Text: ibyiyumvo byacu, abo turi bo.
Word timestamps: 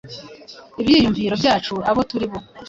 ibyiyumvo 0.81 1.33
byacu, 1.41 1.73
abo 1.89 2.01
turi 2.09 2.27
bo. 2.31 2.39